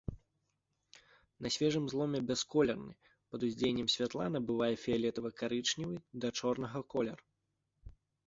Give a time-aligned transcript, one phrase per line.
[1.45, 2.93] На свежым зломе бясколерны,
[3.35, 7.19] пад уздзеяннем святла набывае фіялетава-карычневы да чорнага колер.